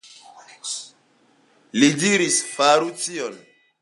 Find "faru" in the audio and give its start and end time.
2.55-2.91